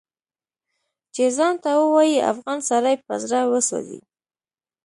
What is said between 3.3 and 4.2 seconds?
وسوځي